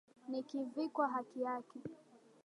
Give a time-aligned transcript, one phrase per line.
[0.29, 1.79] Nikivikwa haki yake.